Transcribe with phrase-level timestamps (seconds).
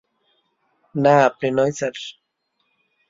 [0.95, 1.95] না, আপনি নয়, স্যার।